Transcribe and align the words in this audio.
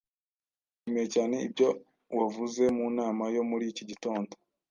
Nishimiye 0.77 1.07
cyane 1.15 1.35
ibyo 1.47 1.69
wavuze 2.17 2.63
mu 2.77 2.85
nama 2.99 3.23
yo 3.35 3.43
muri 3.49 3.65
iki 3.71 3.83
gitondo. 3.89 4.31